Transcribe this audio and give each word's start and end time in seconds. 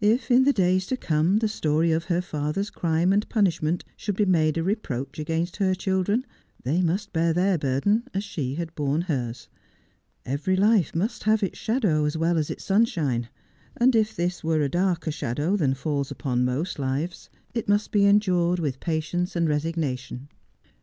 If 0.00 0.30
in 0.30 0.44
the 0.44 0.54
days 0.54 0.86
to 0.86 0.96
come 0.96 1.36
the 1.36 1.48
story 1.48 1.92
of 1.92 2.04
her 2.04 2.22
father's 2.22 2.70
crime 2.70 3.12
and 3.12 3.28
punishment 3.28 3.84
should 3.94 4.16
be 4.16 4.24
made 4.24 4.56
a 4.56 4.62
re 4.62 4.74
proach 4.74 5.18
against 5.18 5.58
her 5.58 5.74
children, 5.74 6.24
they 6.64 6.80
must 6.80 7.12
bear 7.12 7.34
their 7.34 7.58
burden 7.58 8.04
as 8.14 8.24
she 8.24 8.54
had 8.54 8.74
borne 8.74 9.02
hers. 9.02 9.50
Every 10.24 10.56
life 10.56 10.94
must 10.94 11.24
have 11.24 11.42
its 11.42 11.58
shadow 11.58 12.06
as 12.06 12.16
well 12.16 12.38
as 12.38 12.48
its 12.48 12.64
sunshine; 12.64 13.28
and 13.76 13.94
if 13.94 14.16
this 14.16 14.42
were 14.42 14.62
a 14.62 14.70
darker 14.70 15.10
shadow 15.10 15.56
than 15.58 15.74
falls 15.74 16.10
upon 16.10 16.42
most 16.46 16.78
lives, 16.78 17.28
it 17.52 17.68
must 17.68 17.92
be 17.92 18.06
endured 18.06 18.58
with 18.58 18.80
patience 18.80 19.36
and 19.36 19.46
resignation. 19.46 20.30